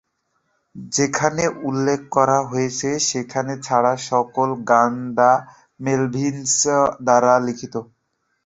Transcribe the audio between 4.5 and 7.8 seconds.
গান দ্যা মেলভিনস দ্বারা লিখিত।